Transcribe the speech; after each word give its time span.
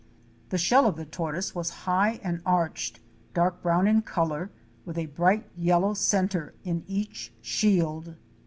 The 0.49 0.57
shell 0.57 0.87
of 0.87 0.95
the 0.95 1.05
tortoise 1.05 1.53
was 1.53 1.69
high 1.85 2.19
and 2.23 2.41
arched, 2.43 3.01
dark 3.35 3.61
brown 3.61 3.85
in 3.85 4.01
color 4.01 4.49
with 4.83 4.97
a 4.97 5.05
bright 5.05 5.47
yellow 5.55 5.93
centre 5.93 6.55
in 6.63 6.83
each 6.87 7.31
shield. 7.39 8.15